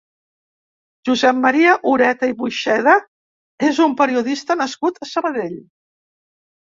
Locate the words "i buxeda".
2.33-2.95